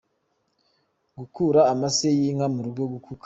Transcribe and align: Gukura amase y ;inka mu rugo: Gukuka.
Gukura 1.17 1.59
amase 1.73 2.07
y 2.17 2.21
;inka 2.29 2.47
mu 2.53 2.59
rugo: 2.65 2.83
Gukuka. 2.93 3.19